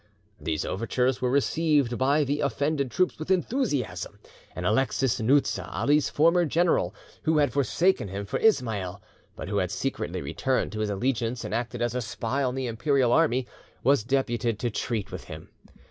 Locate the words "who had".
7.21-7.53, 9.47-9.69